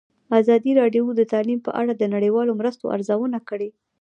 ازادي 0.39 0.71
راډیو 0.81 1.03
د 1.15 1.21
تعلیم 1.33 1.59
په 1.63 1.71
اړه 1.81 1.91
د 1.95 2.03
نړیوالو 2.15 2.57
مرستو 2.59 2.85
ارزونه 2.95 3.39
کړې. 3.49 3.69